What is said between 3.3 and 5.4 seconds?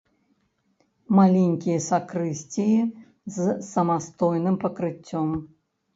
з самастойным пакрыццём.